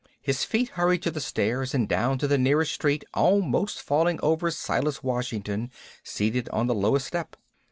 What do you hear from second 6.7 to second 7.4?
lowest step.